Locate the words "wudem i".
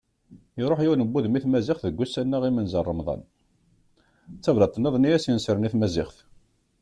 1.13-1.39